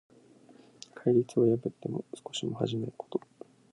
[0.95, 3.21] 戒律を破っても少しも恥じないこと。